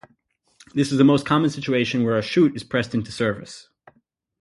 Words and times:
This 0.73 0.91
is 0.91 0.97
the 0.97 1.03
most 1.03 1.27
common 1.27 1.51
situation 1.51 2.03
where 2.03 2.17
a 2.17 2.23
chute 2.23 2.55
is 2.55 2.63
pressed 2.63 2.95
into 2.95 3.11
service. 3.11 3.69